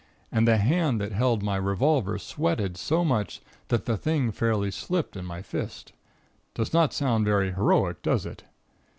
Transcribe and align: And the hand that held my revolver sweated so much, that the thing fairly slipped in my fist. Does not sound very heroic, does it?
And 0.31 0.47
the 0.47 0.57
hand 0.57 0.99
that 0.99 1.11
held 1.11 1.43
my 1.43 1.57
revolver 1.57 2.17
sweated 2.17 2.75
so 2.75 3.05
much, 3.05 3.39
that 3.67 3.85
the 3.85 3.95
thing 3.97 4.31
fairly 4.31 4.71
slipped 4.71 5.15
in 5.15 5.25
my 5.27 5.43
fist. 5.43 5.93
Does 6.55 6.73
not 6.73 6.91
sound 6.91 7.23
very 7.23 7.51
heroic, 7.53 8.01
does 8.01 8.25
it? 8.25 8.41